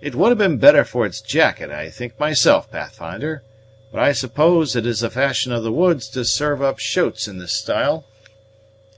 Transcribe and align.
"It 0.00 0.14
would 0.14 0.30
have 0.30 0.38
been 0.38 0.56
better 0.56 0.82
for 0.82 1.04
its 1.04 1.20
jacket, 1.20 1.70
I 1.70 1.90
think 1.90 2.18
myself, 2.18 2.70
Pathfinder; 2.72 3.42
but 3.92 4.00
I 4.00 4.12
suppose 4.12 4.74
it 4.74 4.86
is 4.86 5.02
a 5.02 5.10
fashion 5.10 5.52
of 5.52 5.62
the 5.62 5.70
woods 5.70 6.08
to 6.12 6.24
serve 6.24 6.62
up 6.62 6.78
shoats 6.78 7.28
in 7.28 7.36
this 7.36 7.52
style." 7.52 8.06